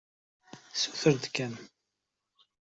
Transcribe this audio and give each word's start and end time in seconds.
Suter-d 0.81 1.23
kan. 1.35 1.53